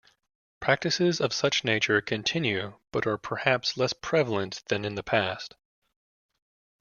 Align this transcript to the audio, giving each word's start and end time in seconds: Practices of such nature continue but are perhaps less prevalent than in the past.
Practices 0.59 1.21
of 1.21 1.31
such 1.31 1.63
nature 1.63 2.01
continue 2.01 2.79
but 2.91 3.05
are 3.05 3.19
perhaps 3.19 3.77
less 3.77 3.93
prevalent 3.93 4.63
than 4.65 4.83
in 4.83 4.95
the 4.95 5.03
past. 5.03 5.53